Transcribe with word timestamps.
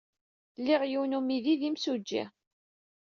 Liɣ 0.65 0.81
yiwen 0.91 1.11
n 1.15 1.17
umidi 1.17 1.53
d 1.59 1.61
imsujji. 1.69 2.23